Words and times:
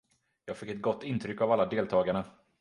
Jag 0.45 0.57
fick 0.57 0.69
ett 0.69 0.81
gott 0.81 1.03
intryck 1.03 1.41
av 1.41 1.51
alla 1.51 1.65
deltagarna. 1.65 2.25